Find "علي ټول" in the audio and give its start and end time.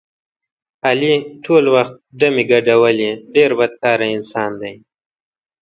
0.87-1.63